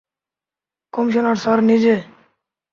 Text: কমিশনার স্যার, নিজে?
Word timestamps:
কমিশনার 0.93 1.37
স্যার, 1.43 1.59
নিজে? 1.69 1.95